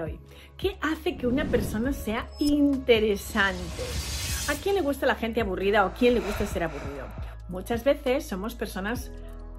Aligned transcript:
hoy. 0.00 0.18
¿Qué 0.56 0.78
hace 0.80 1.18
que 1.18 1.26
una 1.26 1.44
persona 1.44 1.92
sea 1.92 2.26
interesante? 2.38 3.82
¿A 4.48 4.54
quién 4.54 4.74
le 4.74 4.80
gusta 4.80 5.04
la 5.04 5.16
gente 5.16 5.42
aburrida 5.42 5.84
o 5.84 5.88
a 5.88 5.92
quién 5.92 6.14
le 6.14 6.20
gusta 6.20 6.46
ser 6.46 6.62
aburrido? 6.62 7.06
Muchas 7.50 7.84
veces 7.84 8.26
somos 8.26 8.54
personas 8.54 9.10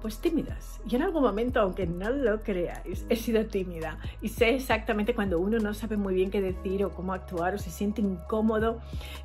pues 0.04 0.18
tímidas. 0.18 0.82
Y 0.86 0.96
en 0.96 1.02
algún 1.02 1.22
momento, 1.22 1.60
aunque 1.60 1.86
no 1.86 2.10
lo 2.10 2.42
creáis, 2.42 3.06
he 3.08 3.16
sido 3.16 3.46
tímida 3.46 3.98
y 4.20 4.28
sé 4.28 4.50
exactamente 4.50 5.14
cuando 5.14 5.40
uno 5.40 5.58
no 5.58 5.72
sabe 5.72 5.96
muy 5.96 6.12
bien 6.12 6.30
qué 6.30 6.42
decir 6.42 6.84
o 6.84 6.90
cómo 6.90 7.14
actuar 7.14 7.54
o 7.54 7.58
se 7.58 7.70
siente 7.70 8.02
incómodo 8.02 8.82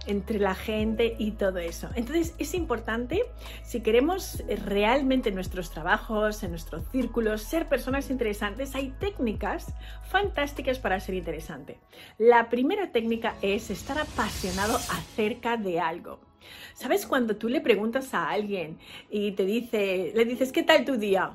entre 0.07 0.39
la 0.39 0.55
gente 0.55 1.17
y 1.19 1.31
todo 1.31 1.57
eso. 1.57 1.89
Entonces 1.95 2.33
es 2.37 2.53
importante, 2.53 3.23
si 3.61 3.81
queremos 3.81 4.41
realmente 4.67 5.27
en 5.27 5.35
nuestros 5.35 5.69
trabajos, 5.69 6.43
en 6.43 6.51
nuestros 6.51 6.85
círculos, 6.93 7.41
ser 7.41 7.67
personas 7.67 8.09
interesantes, 8.09 8.73
hay 8.73 8.91
técnicas 9.01 9.73
fantásticas 10.09 10.79
para 10.79 11.01
ser 11.01 11.15
interesante. 11.15 11.77
La 12.17 12.49
primera 12.49 12.93
técnica 12.93 13.35
es 13.41 13.69
estar 13.69 13.99
apasionado 13.99 14.77
acerca 14.77 15.57
de 15.57 15.81
algo. 15.81 16.28
¿Sabes 16.73 17.05
cuando 17.05 17.35
tú 17.35 17.49
le 17.49 17.61
preguntas 17.61 18.13
a 18.13 18.29
alguien 18.29 18.77
y 19.09 19.31
te 19.33 19.45
dice, 19.45 20.11
le 20.15 20.25
dices, 20.25 20.51
¿qué 20.51 20.63
tal 20.63 20.85
tu 20.85 20.97
día? 20.97 21.31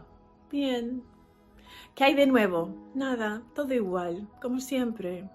Bien. 0.51 1.03
¿Qué 1.95 2.05
hay 2.05 2.15
de 2.15 2.27
nuevo? 2.27 2.91
Nada, 2.95 3.43
todo 3.55 3.73
igual, 3.73 4.29
como 4.41 4.61
siempre. 4.61 5.29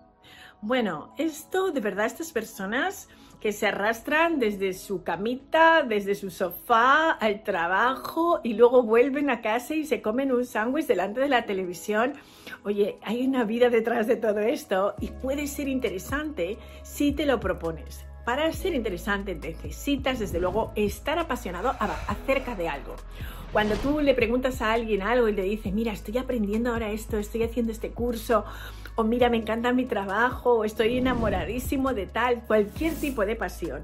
Bueno, 0.62 1.14
esto 1.18 1.72
de 1.72 1.80
verdad, 1.80 2.06
estas 2.06 2.32
personas 2.34 3.08
que 3.40 3.54
se 3.54 3.68
arrastran 3.68 4.40
desde 4.40 4.74
su 4.74 5.04
camita, 5.04 5.84
desde 5.84 6.16
su 6.16 6.30
sofá 6.30 7.12
al 7.12 7.44
trabajo 7.44 8.42
y 8.44 8.54
luego 8.54 8.84
vuelven 8.84 9.30
a 9.30 9.40
casa 9.42 9.76
y 9.76 9.86
se 9.86 10.02
comen 10.02 10.34
un 10.34 10.46
sándwich 10.46 10.88
delante 10.88 11.22
de 11.22 11.30
la 11.30 11.46
televisión. 11.46 12.14
Oye, 12.64 12.98
hay 13.02 13.26
una 13.26 13.46
vida 13.46 13.70
detrás 13.70 14.08
de 14.08 14.18
todo 14.18 14.40
esto 14.40 14.96
y 15.00 15.08
puede 15.08 15.48
ser 15.48 15.70
interesante 15.70 16.58
si 16.84 17.14
te 17.14 17.26
lo 17.26 17.40
propones 17.40 18.09
para 18.30 18.54
ser 18.54 18.76
interesante 18.76 19.34
necesitas 19.34 20.20
desde 20.20 20.40
luego 20.40 20.72
estar 20.76 21.18
apasionado 21.18 21.74
acerca 22.08 22.54
de 22.54 22.70
algo. 22.70 22.96
Cuando 23.52 23.74
tú 23.78 24.02
le 24.02 24.14
preguntas 24.14 24.62
a 24.62 24.72
alguien 24.72 25.02
algo 25.02 25.30
y 25.30 25.34
le 25.34 25.42
dices, 25.42 25.74
mira, 25.74 25.94
estoy 25.94 26.20
aprendiendo 26.20 26.72
ahora 26.72 26.92
esto, 26.92 27.18
estoy 27.18 27.42
haciendo 27.42 27.72
este 27.72 27.90
curso, 27.90 28.46
o 28.94 29.04
mira, 29.04 29.32
me 29.32 29.38
encanta 29.38 29.74
mi 29.74 29.86
trabajo, 29.86 30.60
o 30.60 30.64
estoy 30.64 31.00
enamoradísimo 31.00 31.96
de 31.96 32.06
tal, 32.06 32.44
cualquier 32.46 32.94
tipo 32.94 33.26
de 33.26 33.36
pasión, 33.36 33.82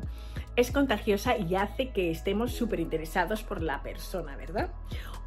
es 0.55 0.69
contagiosa 0.69 1.35
y 1.39 1.55
hace 1.55 1.89
que 1.89 2.11
estemos 2.11 2.51
súper 2.51 2.79
interesados 2.79 3.41
por 3.41 3.63
la 3.63 3.81
persona, 3.81 4.37
¿verdad? 4.37 4.69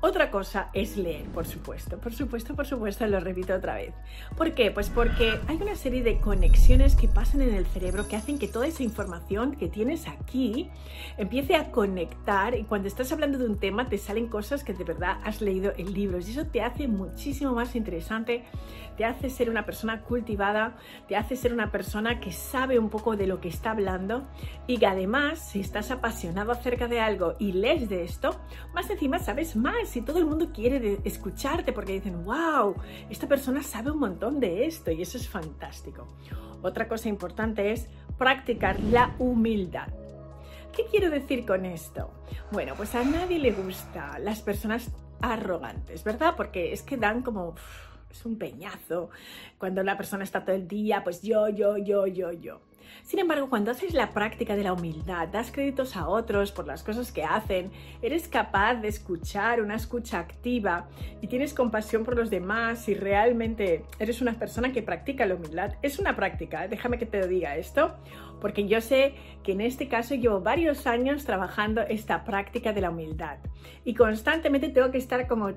Otra 0.01 0.31
cosa 0.31 0.71
es 0.75 0.97
leer, 0.97 1.25
por 1.31 1.45
supuesto, 1.45 1.99
por 1.99 2.15
supuesto, 2.15 2.55
por 2.55 2.67
supuesto, 2.67 3.05
lo 3.09 3.19
repito 3.19 3.53
otra 3.53 3.75
vez. 3.75 3.93
¿Por 4.37 4.55
qué? 4.55 4.71
Pues 4.71 4.91
porque 4.91 5.41
hay 5.49 5.57
una 5.57 5.75
serie 5.75 6.05
de 6.05 6.21
conexiones 6.21 6.95
que 6.95 7.09
pasan 7.09 7.43
en 7.43 7.53
el 7.53 7.67
cerebro 7.67 8.07
que 8.07 8.15
hacen 8.15 8.39
que 8.39 8.47
toda 8.47 8.69
esa 8.69 8.85
información 8.85 9.57
que 9.57 9.67
tienes 9.67 10.07
aquí 10.07 10.71
empiece 11.17 11.57
a 11.57 11.73
conectar 11.73 12.55
y 12.55 12.63
cuando 12.63 12.87
estás 12.87 13.11
hablando 13.11 13.39
de 13.39 13.47
un 13.47 13.59
tema 13.59 13.89
te 13.89 13.99
salen 13.99 14.29
cosas 14.29 14.63
que 14.63 14.73
de 14.73 14.85
verdad 14.85 15.19
has 15.25 15.41
leído 15.41 15.73
en 15.77 15.93
libros 15.93 16.29
y 16.29 16.31
eso 16.31 16.47
te 16.47 16.63
hace 16.63 16.87
muchísimo 16.87 17.55
más 17.55 17.75
interesante, 17.75 18.45
te 18.97 19.05
hace 19.05 19.31
ser 19.31 19.51
una 19.51 19.67
persona 19.67 20.03
cultivada, 20.03 20.77
te 21.09 21.17
hace 21.17 21.35
ser 21.35 21.53
una 21.53 21.73
persona 21.73 22.21
que 22.21 22.31
sabe 22.31 22.79
un 22.79 22.89
poco 22.89 23.17
de 23.17 23.27
lo 23.27 23.41
que 23.41 23.49
está 23.49 23.73
hablando 23.73 24.29
y 24.69 24.79
que 24.79 24.87
además 24.87 25.41
si 25.41 25.59
estás 25.59 25.91
apasionado 25.91 26.53
acerca 26.53 26.87
de 26.87 27.01
algo 27.01 27.35
y 27.41 27.51
lees 27.51 27.89
de 27.89 28.05
esto, 28.05 28.41
más 28.73 28.89
encima 28.91 29.19
sabes 29.19 29.57
más 29.57 29.88
si 29.89 30.03
todo 30.03 30.19
el 30.19 30.27
mundo 30.27 30.51
quiere 30.53 31.01
escucharte 31.05 31.73
porque 31.73 31.95
dicen, 31.95 32.25
wow, 32.25 32.75
esta 33.09 33.27
persona 33.27 33.63
sabe 33.63 33.91
un 33.91 33.99
montón 33.99 34.39
de 34.39 34.67
esto 34.67 34.91
y 34.91 35.03
eso 35.03 35.17
es 35.17 35.29
fantástico. 35.29 36.07
Otra 36.63 36.89
cosa 36.89 37.09
importante 37.09 37.73
es 37.73 37.89
practicar 38.19 38.79
la 38.81 39.15
humildad. 39.19 39.89
¿Qué 40.77 40.85
quiero 40.91 41.11
decir 41.11 41.47
con 41.47 41.65
esto? 41.65 42.11
Bueno, 42.53 42.75
pues 42.77 42.95
a 42.95 43.03
nadie 43.03 43.39
le 43.39 43.53
gusta 43.53 44.19
las 44.19 44.43
personas 44.43 44.91
arrogantes, 45.21 46.05
¿verdad? 46.05 46.35
Porque 46.37 46.73
es 46.73 46.83
que 46.83 46.97
dan 46.97 47.23
como... 47.23 47.55
es 48.11 48.25
un 48.27 48.39
peñazo. 48.39 49.11
Cuando 49.57 49.83
la 49.83 49.97
persona 49.97 50.25
está 50.25 50.45
todo 50.45 50.55
el 50.55 50.69
día, 50.69 51.03
pues 51.03 51.23
yo, 51.23 51.49
yo, 51.49 51.79
yo, 51.79 52.07
yo, 52.07 52.33
yo. 52.33 52.61
Sin 53.03 53.19
embargo, 53.19 53.49
cuando 53.49 53.71
haces 53.71 53.95
la 53.95 54.11
práctica 54.11 54.57
de 54.57 54.65
la 54.65 54.73
humildad, 54.73 55.29
das 55.29 55.51
créditos 55.51 55.97
a 55.97 56.09
otros 56.09 56.53
por 56.53 56.67
las 56.67 56.83
cosas 56.83 57.13
que 57.13 57.25
hacen, 57.25 57.71
eres 58.03 58.29
capaz 58.29 58.77
de 58.77 58.89
escuchar, 58.89 59.61
una 59.61 59.77
escucha 59.77 60.19
activa 60.19 60.89
y 61.21 61.27
tienes 61.27 61.55
compasión 61.55 62.05
por 62.05 62.17
los 62.17 62.31
demás 62.31 62.89
y 62.89 62.95
realmente 62.95 63.85
eres 63.99 64.21
una 64.21 64.35
persona 64.35 64.73
que 64.73 64.83
practica 64.83 65.27
la 65.27 65.35
humildad. 65.35 65.75
Es 65.83 65.99
una 65.99 66.17
práctica, 66.17 66.69
déjame 66.69 66.99
que 66.99 67.07
te 67.07 67.27
diga 67.27 67.57
esto, 67.57 67.95
porque 68.41 68.67
yo 68.69 68.81
sé 68.81 69.15
que 69.43 69.53
en 69.53 69.61
este 69.61 69.89
caso 69.89 70.15
llevo 70.15 70.41
varios 70.41 70.87
años 70.87 71.25
trabajando 71.25 71.83
esta 71.83 72.25
práctica 72.25 72.73
de 72.73 72.81
la 72.81 72.91
humildad 72.91 73.39
y 73.85 73.95
constantemente 73.95 74.69
tengo 74.69 74.91
que 74.91 74.99
estar 74.99 75.27
como 75.27 75.51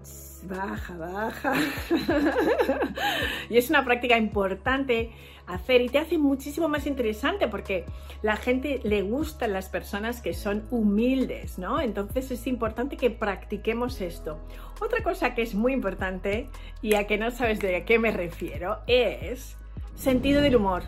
baja, 0.43 0.97
baja. 0.97 1.53
y 3.49 3.57
es 3.57 3.69
una 3.69 3.83
práctica 3.83 4.17
importante 4.17 5.11
hacer 5.53 5.81
y 5.81 5.89
te 5.89 5.99
hace 5.99 6.17
muchísimo 6.17 6.67
más 6.67 6.87
interesante 6.87 7.47
porque 7.47 7.85
la 8.21 8.35
gente 8.35 8.79
le 8.83 9.01
gustan 9.01 9.53
las 9.53 9.69
personas 9.69 10.21
que 10.21 10.33
son 10.33 10.63
humildes, 10.71 11.57
¿no? 11.57 11.81
Entonces 11.81 12.31
es 12.31 12.47
importante 12.47 12.97
que 12.97 13.09
practiquemos 13.09 14.01
esto. 14.01 14.39
Otra 14.79 15.03
cosa 15.03 15.35
que 15.35 15.41
es 15.41 15.53
muy 15.53 15.73
importante 15.73 16.49
y 16.81 16.95
a 16.95 17.07
que 17.07 17.17
no 17.17 17.31
sabes 17.31 17.59
de 17.59 17.83
qué 17.85 17.99
me 17.99 18.11
refiero 18.11 18.79
es 18.87 19.57
sentido 19.95 20.41
del 20.41 20.55
humor 20.55 20.83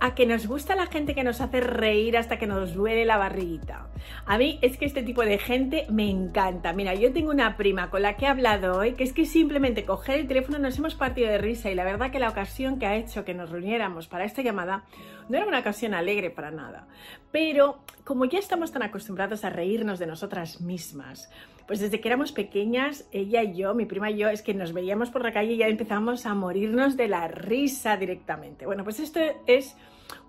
a 0.00 0.14
que 0.14 0.26
nos 0.26 0.46
gusta 0.46 0.76
la 0.76 0.86
gente 0.86 1.14
que 1.14 1.24
nos 1.24 1.40
hace 1.40 1.60
reír 1.60 2.16
hasta 2.16 2.38
que 2.38 2.46
nos 2.46 2.74
duele 2.74 3.04
la 3.04 3.16
barriguita. 3.16 3.88
A 4.26 4.38
mí 4.38 4.58
es 4.62 4.76
que 4.76 4.84
este 4.84 5.02
tipo 5.02 5.22
de 5.22 5.38
gente 5.38 5.86
me 5.90 6.08
encanta. 6.08 6.72
Mira, 6.72 6.94
yo 6.94 7.12
tengo 7.12 7.30
una 7.30 7.56
prima 7.56 7.90
con 7.90 8.02
la 8.02 8.16
que 8.16 8.24
he 8.24 8.28
hablado 8.28 8.78
hoy 8.78 8.92
que 8.92 9.04
es 9.04 9.12
que 9.12 9.26
simplemente 9.26 9.84
coger 9.84 10.20
el 10.20 10.28
teléfono 10.28 10.58
nos 10.58 10.78
hemos 10.78 10.94
partido 10.94 11.28
de 11.28 11.38
risa 11.38 11.70
y 11.70 11.74
la 11.74 11.84
verdad 11.84 12.10
que 12.10 12.18
la 12.18 12.28
ocasión 12.28 12.78
que 12.78 12.86
ha 12.86 12.96
hecho 12.96 13.24
que 13.24 13.34
nos 13.34 13.50
reuniéramos 13.50 14.08
para 14.08 14.24
esta 14.24 14.42
llamada 14.42 14.84
no 15.28 15.36
era 15.36 15.46
una 15.46 15.60
ocasión 15.60 15.94
alegre 15.94 16.30
para 16.30 16.50
nada. 16.50 16.86
Pero 17.32 17.80
como 18.04 18.24
ya 18.24 18.38
estamos 18.38 18.72
tan 18.72 18.82
acostumbrados 18.82 19.44
a 19.44 19.50
reírnos 19.50 19.98
de 19.98 20.06
nosotras 20.06 20.60
mismas, 20.60 21.30
pues 21.68 21.80
desde 21.80 22.00
que 22.00 22.08
éramos 22.08 22.32
pequeñas, 22.32 23.06
ella 23.12 23.42
y 23.42 23.54
yo, 23.54 23.74
mi 23.74 23.84
prima 23.84 24.10
y 24.10 24.16
yo, 24.16 24.30
es 24.30 24.40
que 24.40 24.54
nos 24.54 24.72
veíamos 24.72 25.10
por 25.10 25.22
la 25.22 25.32
calle 25.32 25.52
y 25.52 25.58
ya 25.58 25.68
empezamos 25.68 26.24
a 26.24 26.34
morirnos 26.34 26.96
de 26.96 27.08
la 27.08 27.28
risa 27.28 27.98
directamente. 27.98 28.64
Bueno, 28.64 28.84
pues 28.84 28.98
esto 29.00 29.20
es 29.46 29.76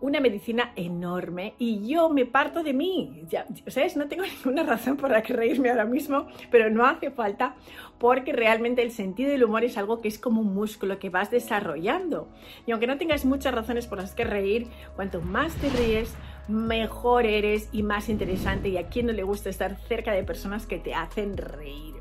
una 0.02 0.20
medicina 0.20 0.74
enorme 0.76 1.54
y 1.58 1.88
yo 1.88 2.10
me 2.10 2.26
parto 2.26 2.62
de 2.62 2.74
mí. 2.74 3.24
Ya, 3.30 3.46
¿Sabes? 3.68 3.96
No 3.96 4.10
tengo 4.10 4.24
ninguna 4.44 4.64
razón 4.64 4.98
por 4.98 5.12
la 5.12 5.22
que 5.22 5.32
reírme 5.32 5.70
ahora 5.70 5.86
mismo, 5.86 6.28
pero 6.52 6.70
no 6.70 6.86
hace 6.86 7.10
falta 7.10 7.56
porque 8.00 8.34
realmente 8.34 8.82
el 8.82 8.92
sentido 8.92 9.32
del 9.32 9.46
humor 9.46 9.64
es 9.64 9.78
algo 9.78 10.02
que 10.02 10.10
es 10.10 10.20
como 10.20 10.42
un 10.42 10.54
músculo 10.54 11.00
que 11.00 11.10
vas 11.10 11.32
desarrollando. 11.32 12.28
Y 12.68 12.72
aunque 12.72 12.88
no 12.88 12.98
tengas 12.98 13.24
muchas 13.24 13.54
razones 13.54 13.88
por 13.88 14.00
las 14.00 14.14
que 14.14 14.26
reír, 14.26 14.68
cuanto 14.98 15.22
más 15.22 15.54
te 15.56 15.70
ríes, 15.70 16.14
mejor 16.50 17.26
eres 17.26 17.70
y 17.72 17.84
más 17.84 18.10
interesante. 18.10 18.70
Y 18.70 18.78
a 18.78 18.90
quien 18.90 19.06
no 19.06 19.14
le 19.14 19.24
gusta 19.24 19.50
estar 19.50 19.78
cerca 19.88 20.12
de 20.12 20.24
personas 20.24 20.66
que 20.66 20.80
te 20.80 20.94
hacen 20.94 21.38
reír. 21.38 21.96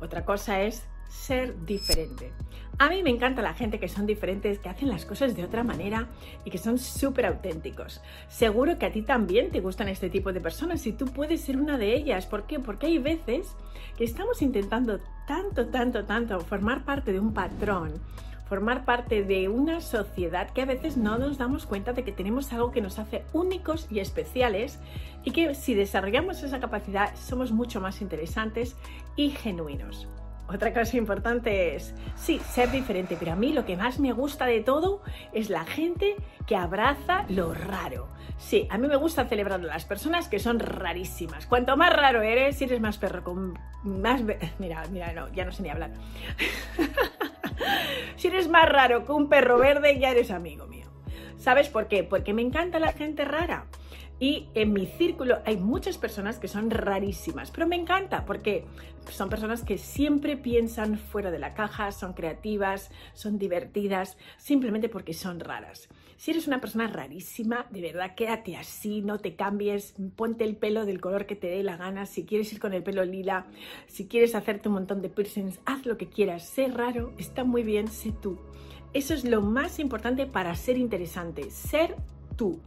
Otra 0.00 0.24
cosa 0.24 0.62
es 0.62 0.84
ser 1.08 1.64
diferente. 1.64 2.32
A 2.78 2.88
mí 2.88 3.02
me 3.02 3.10
encanta 3.10 3.42
la 3.42 3.52
gente 3.52 3.78
que 3.78 3.88
son 3.88 4.06
diferentes, 4.06 4.58
que 4.58 4.70
hacen 4.70 4.88
las 4.88 5.04
cosas 5.04 5.36
de 5.36 5.44
otra 5.44 5.62
manera 5.62 6.06
y 6.46 6.50
que 6.50 6.56
son 6.56 6.78
súper 6.78 7.26
auténticos. 7.26 8.00
Seguro 8.28 8.78
que 8.78 8.86
a 8.86 8.92
ti 8.92 9.02
también 9.02 9.50
te 9.50 9.60
gustan 9.60 9.88
este 9.88 10.08
tipo 10.08 10.32
de 10.32 10.40
personas 10.40 10.86
y 10.86 10.92
tú 10.92 11.04
puedes 11.04 11.42
ser 11.42 11.58
una 11.58 11.76
de 11.76 11.94
ellas. 11.94 12.24
¿Por 12.24 12.46
qué? 12.46 12.58
Porque 12.58 12.86
hay 12.86 12.98
veces 12.98 13.54
que 13.98 14.04
estamos 14.04 14.40
intentando 14.40 14.98
tanto, 15.26 15.66
tanto, 15.66 16.06
tanto 16.06 16.40
formar 16.40 16.84
parte 16.86 17.12
de 17.12 17.20
un 17.20 17.34
patrón 17.34 18.00
formar 18.50 18.84
parte 18.84 19.22
de 19.22 19.48
una 19.48 19.80
sociedad 19.80 20.50
que 20.50 20.62
a 20.62 20.64
veces 20.64 20.96
no 20.96 21.18
nos 21.18 21.38
damos 21.38 21.66
cuenta 21.66 21.92
de 21.92 22.02
que 22.02 22.10
tenemos 22.10 22.52
algo 22.52 22.72
que 22.72 22.80
nos 22.80 22.98
hace 22.98 23.22
únicos 23.32 23.86
y 23.92 24.00
especiales 24.00 24.80
y 25.22 25.30
que 25.30 25.54
si 25.54 25.74
desarrollamos 25.74 26.42
esa 26.42 26.58
capacidad 26.58 27.14
somos 27.14 27.52
mucho 27.52 27.80
más 27.80 28.02
interesantes 28.02 28.76
y 29.14 29.30
genuinos. 29.30 30.08
Otra 30.48 30.74
cosa 30.74 30.96
importante 30.96 31.76
es, 31.76 31.94
sí, 32.16 32.40
ser 32.40 32.72
diferente, 32.72 33.16
pero 33.16 33.34
a 33.34 33.36
mí 33.36 33.52
lo 33.52 33.64
que 33.64 33.76
más 33.76 34.00
me 34.00 34.12
gusta 34.12 34.46
de 34.46 34.62
todo 34.62 35.00
es 35.32 35.48
la 35.48 35.64
gente 35.64 36.16
que 36.48 36.56
abraza 36.56 37.24
lo 37.28 37.54
raro. 37.54 38.08
Sí, 38.36 38.66
a 38.68 38.78
mí 38.78 38.88
me 38.88 38.96
gusta 38.96 39.26
celebrar 39.26 39.60
las 39.60 39.84
personas 39.84 40.26
que 40.26 40.40
son 40.40 40.58
rarísimas. 40.58 41.46
Cuanto 41.46 41.76
más 41.76 41.92
raro 41.92 42.22
eres, 42.22 42.58
si 42.58 42.64
eres 42.64 42.80
más 42.80 42.98
perro 42.98 43.22
con 43.22 43.56
más... 43.84 44.22
Mira, 44.58 44.82
mira, 44.90 45.12
no, 45.12 45.32
ya 45.32 45.44
no 45.44 45.52
sé 45.52 45.62
ni 45.62 45.68
hablar. 45.68 45.92
si 48.16 48.28
eres 48.28 48.48
más 48.48 48.68
raro 48.68 49.04
que 49.04 49.12
un 49.12 49.28
perro 49.28 49.58
verde, 49.58 49.98
ya 49.98 50.10
eres 50.10 50.30
amigo 50.30 50.66
mío. 50.66 50.86
¿Sabes 51.36 51.68
por 51.68 51.88
qué? 51.88 52.04
Porque 52.04 52.34
me 52.34 52.42
encanta 52.42 52.78
la 52.78 52.92
gente 52.92 53.24
rara. 53.24 53.66
Y 54.18 54.48
en 54.54 54.74
mi 54.74 54.86
círculo 54.86 55.38
hay 55.46 55.56
muchas 55.56 55.96
personas 55.96 56.38
que 56.38 56.46
son 56.46 56.70
rarísimas, 56.70 57.50
pero 57.50 57.66
me 57.66 57.76
encanta 57.76 58.26
porque 58.26 58.66
son 59.08 59.30
personas 59.30 59.64
que 59.64 59.78
siempre 59.78 60.36
piensan 60.36 60.98
fuera 60.98 61.30
de 61.30 61.38
la 61.38 61.54
caja, 61.54 61.90
son 61.90 62.12
creativas, 62.12 62.90
son 63.14 63.38
divertidas, 63.38 64.18
simplemente 64.36 64.90
porque 64.90 65.14
son 65.14 65.40
raras. 65.40 65.88
Si 66.20 66.32
eres 66.32 66.46
una 66.46 66.60
persona 66.60 66.86
rarísima, 66.86 67.64
de 67.70 67.80
verdad, 67.80 68.14
quédate 68.14 68.54
así, 68.54 69.00
no 69.00 69.20
te 69.20 69.36
cambies, 69.36 69.94
ponte 70.16 70.44
el 70.44 70.54
pelo 70.54 70.84
del 70.84 71.00
color 71.00 71.24
que 71.24 71.34
te 71.34 71.46
dé 71.46 71.62
la 71.62 71.78
gana, 71.78 72.04
si 72.04 72.26
quieres 72.26 72.52
ir 72.52 72.60
con 72.60 72.74
el 72.74 72.82
pelo 72.82 73.06
lila, 73.06 73.46
si 73.86 74.06
quieres 74.06 74.34
hacerte 74.34 74.68
un 74.68 74.74
montón 74.74 75.00
de 75.00 75.08
piercings, 75.08 75.60
haz 75.64 75.86
lo 75.86 75.96
que 75.96 76.10
quieras, 76.10 76.46
sé 76.46 76.68
raro, 76.68 77.14
está 77.16 77.42
muy 77.42 77.62
bien, 77.62 77.88
sé 77.88 78.12
tú. 78.12 78.38
Eso 78.92 79.14
es 79.14 79.24
lo 79.24 79.40
más 79.40 79.78
importante 79.78 80.26
para 80.26 80.54
ser 80.56 80.76
interesante, 80.76 81.50
ser 81.50 81.96
tú. 82.36 82.60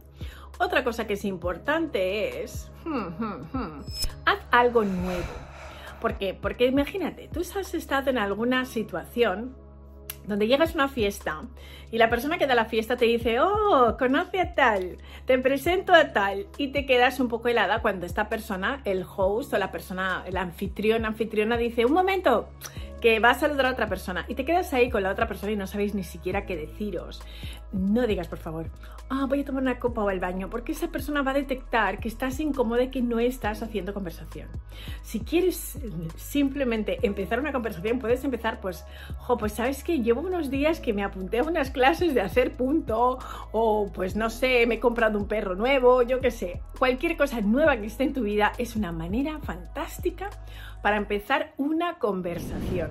Otra 0.58 0.82
cosa 0.82 1.06
que 1.06 1.12
es 1.14 1.24
importante 1.24 2.42
es, 2.42 2.72
hmm, 2.84 3.06
hmm, 3.06 3.56
hmm, 3.56 3.80
haz 4.24 4.38
algo 4.50 4.82
nuevo. 4.82 5.32
¿Por 6.00 6.18
qué? 6.18 6.34
Porque 6.34 6.66
imagínate, 6.66 7.28
tú 7.28 7.42
has 7.42 7.72
estado 7.72 8.10
en 8.10 8.18
alguna 8.18 8.64
situación 8.64 9.54
donde 10.26 10.46
llegas 10.46 10.72
a 10.72 10.74
una 10.74 10.88
fiesta 10.88 11.42
y 11.94 11.98
la 11.98 12.10
persona 12.10 12.38
que 12.38 12.46
da 12.48 12.56
la 12.56 12.64
fiesta 12.64 12.96
te 12.96 13.04
dice, 13.04 13.38
oh, 13.38 13.96
conoce 13.96 14.40
a 14.40 14.52
tal, 14.54 14.98
te 15.26 15.38
presento 15.38 15.94
a 15.94 16.12
tal, 16.12 16.46
y 16.58 16.68
te 16.68 16.86
quedas 16.86 17.20
un 17.20 17.28
poco 17.28 17.46
helada 17.46 17.82
cuando 17.82 18.04
esta 18.04 18.28
persona, 18.28 18.80
el 18.84 19.04
host 19.04 19.54
o 19.54 19.58
la 19.58 19.70
persona, 19.70 20.24
el 20.26 20.36
anfitrión, 20.36 21.04
anfitriona, 21.04 21.56
dice, 21.56 21.84
un 21.84 21.92
momento, 21.92 22.48
que 23.04 23.20
va 23.20 23.32
a 23.32 23.34
saludar 23.34 23.66
a 23.66 23.72
otra 23.72 23.86
persona 23.86 24.24
y 24.28 24.34
te 24.34 24.46
quedas 24.46 24.72
ahí 24.72 24.88
con 24.88 25.02
la 25.02 25.10
otra 25.10 25.28
persona 25.28 25.52
y 25.52 25.56
no 25.56 25.66
sabéis 25.66 25.94
ni 25.94 26.04
siquiera 26.04 26.46
qué 26.46 26.56
deciros. 26.56 27.20
No 27.70 28.06
digas, 28.06 28.28
por 28.28 28.38
favor, 28.38 28.70
ah, 29.10 29.26
voy 29.28 29.40
a 29.40 29.44
tomar 29.44 29.62
una 29.62 29.78
copa 29.78 30.02
o 30.02 30.08
al 30.08 30.20
baño, 30.20 30.48
porque 30.48 30.72
esa 30.72 30.88
persona 30.88 31.20
va 31.20 31.32
a 31.32 31.34
detectar 31.34 32.00
que 32.00 32.08
estás 32.08 32.40
incómoda 32.40 32.84
y 32.84 32.88
que 32.88 33.02
no 33.02 33.18
estás 33.18 33.62
haciendo 33.62 33.92
conversación. 33.92 34.48
Si 35.02 35.20
quieres 35.20 35.78
simplemente 36.16 36.96
empezar 37.02 37.40
una 37.40 37.52
conversación, 37.52 37.98
puedes 37.98 38.24
empezar, 38.24 38.58
pues, 38.62 38.86
jo, 39.18 39.36
pues 39.36 39.52
sabes 39.52 39.84
que 39.84 40.00
llevo 40.00 40.22
unos 40.22 40.48
días 40.48 40.80
que 40.80 40.94
me 40.94 41.04
apunté 41.04 41.40
a 41.40 41.42
unas 41.42 41.70
clases 41.70 42.14
de 42.14 42.22
hacer 42.22 42.56
punto, 42.56 43.18
o 43.52 43.90
pues 43.92 44.16
no 44.16 44.30
sé, 44.30 44.66
me 44.66 44.76
he 44.76 44.80
comprado 44.80 45.18
un 45.18 45.28
perro 45.28 45.56
nuevo, 45.56 46.00
yo 46.00 46.22
qué 46.22 46.30
sé. 46.30 46.62
Cualquier 46.78 47.18
cosa 47.18 47.42
nueva 47.42 47.76
que 47.76 47.84
esté 47.84 48.04
en 48.04 48.14
tu 48.14 48.22
vida 48.22 48.52
es 48.56 48.76
una 48.76 48.92
manera 48.92 49.40
fantástica 49.40 50.30
para 50.84 50.98
empezar 50.98 51.54
una 51.56 51.98
conversación. 51.98 52.90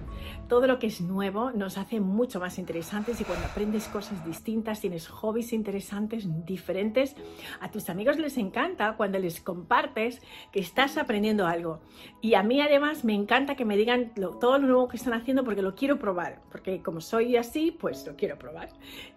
Todo 0.49 0.65
lo 0.65 0.79
que 0.79 0.87
es 0.87 0.99
nuevo 0.99 1.51
nos 1.51 1.77
hace 1.77 1.99
mucho 1.99 2.39
más 2.39 2.57
interesantes 2.57 3.21
y 3.21 3.23
cuando 3.23 3.45
aprendes 3.45 3.87
cosas 3.87 4.25
distintas, 4.25 4.81
tienes 4.81 5.07
hobbies 5.07 5.53
interesantes, 5.53 6.25
diferentes, 6.43 7.15
a 7.59 7.69
tus 7.69 7.91
amigos 7.91 8.17
les 8.17 8.39
encanta 8.39 8.95
cuando 8.97 9.19
les 9.19 9.39
compartes 9.41 10.23
que 10.51 10.59
estás 10.59 10.97
aprendiendo 10.97 11.45
algo. 11.45 11.81
Y 12.19 12.33
a 12.33 12.41
mí 12.41 12.61
además 12.61 13.05
me 13.05 13.13
encanta 13.13 13.55
que 13.55 13.63
me 13.63 13.77
digan 13.77 14.15
todo 14.15 14.57
lo 14.57 14.65
nuevo 14.65 14.87
que 14.87 14.97
están 14.97 15.13
haciendo 15.13 15.43
porque 15.43 15.61
lo 15.61 15.75
quiero 15.75 15.99
probar, 15.99 16.41
porque 16.51 16.81
como 16.81 16.99
soy 16.99 17.37
así, 17.37 17.69
pues 17.69 18.07
lo 18.07 18.15
quiero 18.15 18.39
probar. 18.39 18.69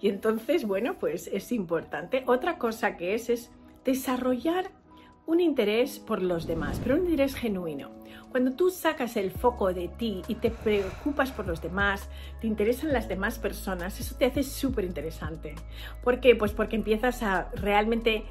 Y 0.03 0.11
entonces, 0.11 0.67
bueno, 0.67 0.99
pues 0.99 1.29
es 1.29 1.51
importante. 1.51 2.25
Otra 2.27 2.59
cosa 2.59 2.99
que 2.99 3.15
es 3.15 3.31
es 3.31 3.51
desarrollar 3.87 4.71
un 5.27 5.41
interés 5.41 5.99
por 5.99 6.23
los 6.23 6.47
demás, 6.47 6.81
pero 6.83 6.95
un 6.95 7.03
interés 7.03 7.35
genuino. 7.35 7.91
Cuando 8.31 8.53
tú 8.53 8.71
sacas 8.71 9.17
el 9.17 9.31
foco 9.31 9.73
de 9.73 9.89
ti 9.89 10.23
y 10.29 10.37
te 10.37 10.51
preocupas 10.51 11.33
por 11.33 11.47
los 11.47 11.63
demás, 11.63 12.09
te 12.41 12.47
interesan 12.47 12.93
las 12.93 13.09
demás 13.09 13.39
personas, 13.39 13.99
eso 13.99 14.15
te 14.17 14.27
hace 14.27 14.43
súper 14.43 14.85
interesante. 14.85 15.55
¿Por 16.05 16.21
qué? 16.21 16.37
Pues 16.37 16.53
porque 16.53 16.77
empiezas 16.77 17.23
a 17.23 17.51
realmente 17.55 18.25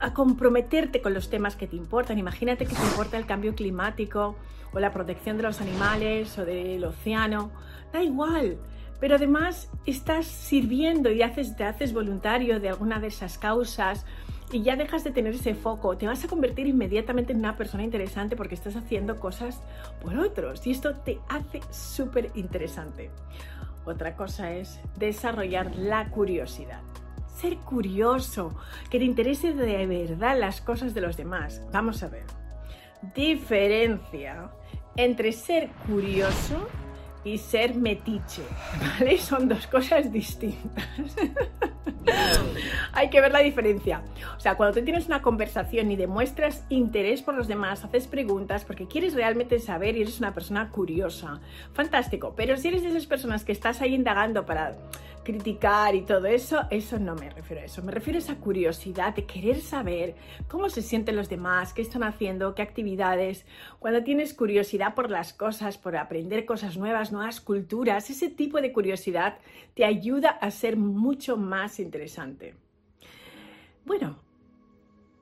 a 0.00 0.14
comprometerte 0.14 1.00
con 1.00 1.14
los 1.14 1.28
temas 1.28 1.54
que 1.54 1.66
te 1.66 1.76
importan. 1.76 2.18
Imagínate 2.18 2.66
que 2.66 2.74
te 2.74 2.82
importa 2.82 3.18
el 3.18 3.26
cambio 3.26 3.54
climático 3.54 4.36
o 4.72 4.80
la 4.80 4.92
protección 4.92 5.36
de 5.36 5.42
los 5.44 5.60
animales 5.60 6.38
o 6.38 6.44
del 6.44 6.82
océano. 6.84 7.52
Da 7.92 8.02
igual, 8.02 8.56
pero 9.00 9.16
además 9.16 9.70
estás 9.84 10.26
sirviendo 10.26 11.10
y 11.10 11.18
te 11.56 11.64
haces 11.64 11.92
voluntario 11.92 12.58
de 12.58 12.70
alguna 12.70 13.00
de 13.00 13.08
esas 13.08 13.36
causas 13.36 14.06
y 14.52 14.62
ya 14.62 14.76
dejas 14.76 15.02
de 15.02 15.10
tener 15.10 15.34
ese 15.34 15.54
foco, 15.54 15.96
te 15.96 16.06
vas 16.06 16.22
a 16.22 16.28
convertir 16.28 16.66
inmediatamente 16.66 17.32
en 17.32 17.38
una 17.38 17.56
persona 17.56 17.82
interesante 17.82 18.36
porque 18.36 18.54
estás 18.54 18.76
haciendo 18.76 19.18
cosas 19.18 19.62
por 20.00 20.16
otros 20.18 20.66
y 20.66 20.70
esto 20.70 20.94
te 20.94 21.18
hace 21.28 21.60
súper 21.70 22.30
interesante. 22.34 23.10
Otra 23.86 24.14
cosa 24.14 24.52
es 24.52 24.78
desarrollar 24.98 25.74
la 25.74 26.10
curiosidad. 26.10 26.82
Ser 27.34 27.56
curioso, 27.56 28.54
que 28.90 28.98
te 28.98 29.06
interese 29.06 29.54
de 29.54 29.86
verdad 29.86 30.38
las 30.38 30.60
cosas 30.60 30.92
de 30.94 31.00
los 31.00 31.16
demás. 31.16 31.62
Vamos 31.72 32.02
a 32.02 32.08
ver. 32.08 32.24
Diferencia 33.14 34.50
entre 34.96 35.32
ser 35.32 35.70
curioso 35.86 36.68
y 37.24 37.38
ser 37.38 37.74
metiche, 37.74 38.42
¿vale? 38.80 39.16
Son 39.16 39.48
dos 39.48 39.66
cosas 39.66 40.12
distintas. 40.12 40.86
Hay 42.92 43.10
que 43.10 43.20
ver 43.20 43.32
la 43.32 43.40
diferencia. 43.40 44.02
O 44.36 44.40
sea, 44.40 44.56
cuando 44.56 44.78
tú 44.78 44.84
tienes 44.84 45.06
una 45.06 45.22
conversación 45.22 45.90
y 45.90 45.96
demuestras 45.96 46.64
interés 46.68 47.22
por 47.22 47.34
los 47.34 47.48
demás, 47.48 47.84
haces 47.84 48.06
preguntas 48.06 48.64
porque 48.64 48.86
quieres 48.86 49.14
realmente 49.14 49.58
saber 49.60 49.96
y 49.96 50.02
eres 50.02 50.18
una 50.18 50.34
persona 50.34 50.70
curiosa, 50.70 51.40
fantástico. 51.72 52.34
Pero 52.36 52.56
si 52.56 52.68
eres 52.68 52.82
de 52.82 52.90
esas 52.90 53.06
personas 53.06 53.44
que 53.44 53.52
estás 53.52 53.80
ahí 53.80 53.94
indagando 53.94 54.46
para 54.46 54.76
criticar 55.22 55.94
y 55.94 56.02
todo 56.02 56.26
eso, 56.26 56.62
eso 56.70 56.98
no 56.98 57.14
me 57.14 57.30
refiero 57.30 57.62
a 57.62 57.64
eso. 57.64 57.82
Me 57.82 57.92
refiero 57.92 58.18
a 58.18 58.22
esa 58.22 58.36
curiosidad 58.36 59.14
de 59.14 59.24
querer 59.24 59.60
saber 59.60 60.16
cómo 60.48 60.68
se 60.68 60.82
sienten 60.82 61.16
los 61.16 61.28
demás, 61.28 61.72
qué 61.72 61.82
están 61.82 62.02
haciendo, 62.02 62.54
qué 62.54 62.62
actividades. 62.62 63.46
Cuando 63.78 64.02
tienes 64.02 64.34
curiosidad 64.34 64.94
por 64.94 65.10
las 65.10 65.32
cosas, 65.32 65.78
por 65.78 65.96
aprender 65.96 66.44
cosas 66.44 66.76
nuevas, 66.76 67.12
nuevas 67.12 67.40
culturas, 67.40 68.10
ese 68.10 68.28
tipo 68.28 68.60
de 68.60 68.72
curiosidad 68.72 69.38
te 69.74 69.84
ayuda 69.84 70.30
a 70.30 70.50
ser 70.50 70.76
mucho 70.76 71.36
más 71.36 71.71
interesante. 71.80 72.54
Bueno, 73.84 74.18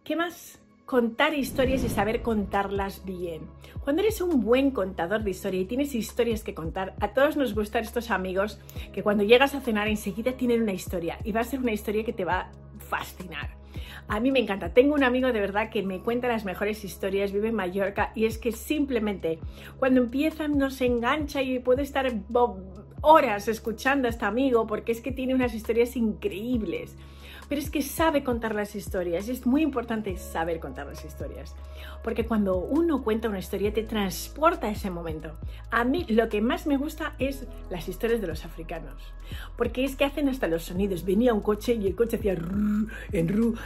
¿qué 0.04 0.16
más? 0.16 0.60
contar 0.90 1.34
historias 1.34 1.84
y 1.84 1.88
saber 1.88 2.20
contarlas 2.20 3.04
bien. 3.04 3.42
Cuando 3.84 4.02
eres 4.02 4.20
un 4.20 4.40
buen 4.42 4.72
contador 4.72 5.22
de 5.22 5.30
historia 5.30 5.60
y 5.60 5.64
tienes 5.64 5.94
historias 5.94 6.42
que 6.42 6.52
contar, 6.52 6.96
a 6.98 7.14
todos 7.14 7.36
nos 7.36 7.54
gustan 7.54 7.84
estos 7.84 8.10
amigos 8.10 8.58
que 8.92 9.04
cuando 9.04 9.22
llegas 9.22 9.54
a 9.54 9.60
cenar 9.60 9.86
enseguida 9.86 10.32
tienen 10.32 10.62
una 10.62 10.72
historia 10.72 11.20
y 11.22 11.30
va 11.30 11.42
a 11.42 11.44
ser 11.44 11.60
una 11.60 11.70
historia 11.70 12.02
que 12.02 12.12
te 12.12 12.24
va 12.24 12.40
a 12.40 12.50
fascinar. 12.80 13.50
A 14.08 14.18
mí 14.18 14.32
me 14.32 14.40
encanta. 14.40 14.74
Tengo 14.74 14.96
un 14.96 15.04
amigo 15.04 15.30
de 15.30 15.38
verdad 15.38 15.70
que 15.70 15.84
me 15.84 16.00
cuenta 16.00 16.26
las 16.26 16.44
mejores 16.44 16.84
historias, 16.84 17.30
vive 17.30 17.50
en 17.50 17.54
Mallorca 17.54 18.10
y 18.16 18.24
es 18.24 18.38
que 18.38 18.50
simplemente 18.50 19.38
cuando 19.78 20.00
empiezan 20.00 20.58
nos 20.58 20.80
engancha 20.80 21.40
y 21.40 21.60
puede 21.60 21.82
estar 21.82 22.12
horas 23.02 23.48
escuchando 23.48 24.06
a 24.06 24.10
este 24.10 24.24
amigo 24.24 24.66
porque 24.66 24.92
es 24.92 25.00
que 25.00 25.12
tiene 25.12 25.34
unas 25.34 25.54
historias 25.54 25.96
increíbles 25.96 26.96
pero 27.50 27.60
es 27.60 27.68
que 27.68 27.82
sabe 27.82 28.22
contar 28.22 28.54
las 28.54 28.76
historias 28.76 29.28
es 29.28 29.44
muy 29.44 29.62
importante 29.62 30.16
saber 30.16 30.60
contar 30.60 30.86
las 30.86 31.04
historias, 31.04 31.56
porque 32.04 32.24
cuando 32.24 32.56
uno 32.56 33.02
cuenta 33.02 33.28
una 33.28 33.40
historia 33.40 33.72
te 33.72 33.82
transporta 33.82 34.68
a 34.68 34.70
ese 34.70 34.88
momento. 34.88 35.36
A 35.72 35.82
mí 35.82 36.06
lo 36.08 36.28
que 36.28 36.40
más 36.40 36.68
me 36.68 36.76
gusta 36.76 37.14
es 37.18 37.48
las 37.68 37.88
historias 37.88 38.20
de 38.20 38.28
los 38.28 38.44
africanos, 38.44 38.94
porque 39.56 39.84
es 39.84 39.96
que 39.96 40.04
hacen 40.04 40.28
hasta 40.28 40.46
los 40.46 40.62
sonidos. 40.62 41.04
Venía 41.04 41.34
un 41.34 41.40
coche 41.40 41.74
y 41.74 41.88
el 41.88 41.96
coche 41.96 42.18
hacía 42.18 42.34
en 42.34 43.28
ru, 43.28 43.56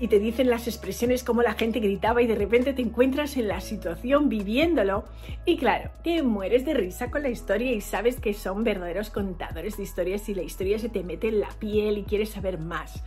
y 0.00 0.08
te 0.08 0.18
dicen 0.18 0.50
las 0.50 0.66
expresiones 0.66 1.22
como 1.22 1.42
la 1.42 1.54
gente 1.54 1.78
gritaba 1.78 2.20
y 2.20 2.26
de 2.26 2.34
repente 2.34 2.72
te 2.72 2.82
encuentras 2.82 3.36
en 3.36 3.46
la 3.46 3.60
situación 3.60 4.28
viviéndolo 4.28 5.04
y 5.46 5.56
claro, 5.56 5.90
te 6.02 6.20
mueres 6.24 6.64
de 6.64 6.74
risa 6.74 7.12
con 7.12 7.22
la 7.22 7.30
historia 7.30 7.70
y 7.70 7.80
sabes 7.80 8.18
que 8.18 8.34
son 8.34 8.64
verdaderos 8.64 9.10
contadores 9.10 9.76
de 9.76 9.84
historias 9.84 10.28
y 10.28 10.34
la 10.34 10.42
historia 10.42 10.80
se 10.80 10.88
te 10.88 11.04
mete 11.04 11.28
en 11.28 11.38
la 11.38 11.50
piel 11.60 11.98
y 11.98 12.02
quieres 12.02 12.30
saber 12.30 12.58
más. 12.58 13.03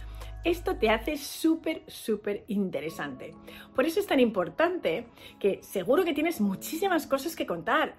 Esto 0.48 0.78
te 0.78 0.90
hace 0.90 1.18
súper, 1.18 1.84
súper 1.88 2.46
interesante. 2.48 3.36
Por 3.76 3.86
eso 3.86 4.00
es 4.00 4.08
tan 4.08 4.22
importante 4.22 5.08
que 5.42 5.62
seguro 5.62 6.06
que 6.06 6.14
tienes 6.14 6.40
muchísimas 6.40 7.06
cosas 7.06 7.36
que 7.36 7.46
contar. 7.46 7.96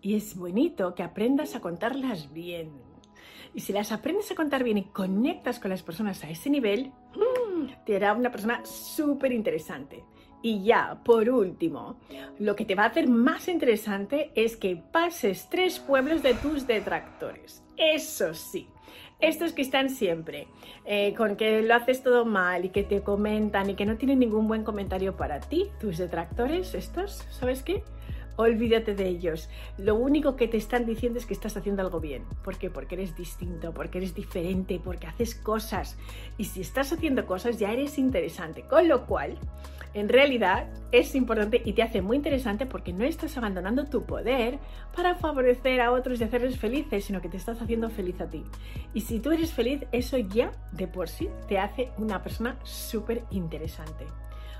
Y 0.00 0.14
es 0.14 0.36
bonito 0.36 0.94
que 0.94 1.02
aprendas 1.02 1.56
a 1.56 1.60
contarlas 1.60 2.32
bien. 2.32 2.70
Y 3.54 3.60
si 3.62 3.72
las 3.72 3.90
aprendes 3.90 4.30
a 4.30 4.36
contar 4.36 4.62
bien 4.62 4.78
y 4.78 4.84
conectas 4.84 5.58
con 5.58 5.72
las 5.72 5.82
personas 5.82 6.22
a 6.22 6.30
ese 6.30 6.48
nivel, 6.48 6.92
mm, 7.16 7.84
te 7.84 7.96
hará 7.96 8.14
una 8.14 8.30
persona 8.30 8.64
súper 8.64 9.32
interesante. 9.32 10.04
Y 10.42 10.62
ya, 10.64 11.00
por 11.04 11.28
último, 11.28 11.96
lo 12.38 12.56
que 12.56 12.64
te 12.64 12.74
va 12.74 12.84
a 12.84 12.86
hacer 12.86 13.08
más 13.08 13.48
interesante 13.48 14.30
es 14.34 14.56
que 14.56 14.76
pases 14.76 15.48
tres 15.50 15.78
pueblos 15.78 16.22
de 16.22 16.34
tus 16.34 16.66
detractores. 16.66 17.62
Eso 17.76 18.32
sí, 18.32 18.68
estos 19.20 19.52
que 19.52 19.62
están 19.62 19.90
siempre, 19.90 20.48
eh, 20.86 21.14
con 21.14 21.36
que 21.36 21.62
lo 21.62 21.74
haces 21.74 22.02
todo 22.02 22.24
mal 22.24 22.64
y 22.64 22.70
que 22.70 22.82
te 22.82 23.02
comentan 23.02 23.68
y 23.68 23.74
que 23.74 23.84
no 23.84 23.96
tienen 23.96 24.18
ningún 24.18 24.48
buen 24.48 24.64
comentario 24.64 25.16
para 25.16 25.40
ti, 25.40 25.68
tus 25.78 25.98
detractores, 25.98 26.74
estos, 26.74 27.26
¿sabes 27.30 27.62
qué? 27.62 27.82
Olvídate 28.40 28.94
de 28.94 29.06
ellos. 29.08 29.48
Lo 29.78 29.94
único 29.94 30.36
que 30.36 30.48
te 30.48 30.56
están 30.56 30.86
diciendo 30.86 31.18
es 31.18 31.26
que 31.26 31.34
estás 31.34 31.56
haciendo 31.56 31.82
algo 31.82 32.00
bien. 32.00 32.24
¿Por 32.42 32.56
qué? 32.56 32.70
Porque 32.70 32.94
eres 32.94 33.16
distinto, 33.16 33.72
porque 33.72 33.98
eres 33.98 34.14
diferente, 34.14 34.80
porque 34.82 35.06
haces 35.06 35.34
cosas. 35.34 35.96
Y 36.38 36.44
si 36.44 36.60
estás 36.60 36.92
haciendo 36.92 37.26
cosas 37.26 37.58
ya 37.58 37.72
eres 37.72 37.98
interesante. 37.98 38.62
Con 38.62 38.88
lo 38.88 39.06
cual, 39.06 39.38
en 39.92 40.08
realidad 40.08 40.68
es 40.92 41.14
importante 41.14 41.60
y 41.64 41.72
te 41.72 41.82
hace 41.82 42.00
muy 42.00 42.16
interesante 42.16 42.64
porque 42.64 42.92
no 42.92 43.04
estás 43.04 43.36
abandonando 43.36 43.86
tu 43.86 44.04
poder 44.04 44.58
para 44.94 45.16
favorecer 45.16 45.80
a 45.80 45.92
otros 45.92 46.20
y 46.20 46.24
hacerles 46.24 46.58
felices, 46.58 47.04
sino 47.04 47.20
que 47.20 47.28
te 47.28 47.36
estás 47.36 47.60
haciendo 47.60 47.90
feliz 47.90 48.20
a 48.20 48.30
ti. 48.30 48.44
Y 48.94 49.00
si 49.00 49.18
tú 49.18 49.32
eres 49.32 49.52
feliz, 49.52 49.84
eso 49.92 50.16
ya 50.18 50.52
de 50.72 50.86
por 50.86 51.08
sí 51.08 51.28
te 51.48 51.58
hace 51.58 51.90
una 51.98 52.22
persona 52.22 52.56
súper 52.62 53.24
interesante. 53.30 54.06